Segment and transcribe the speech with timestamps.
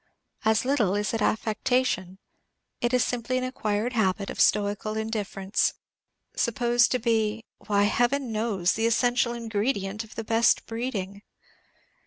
[0.43, 2.17] As little is it affectation;
[2.79, 5.75] it is simply an acquired habit of stoical indifference,
[6.35, 8.73] supposed to be why, Heaven knows!
[8.73, 11.21] the essential ingredient of the best breeding.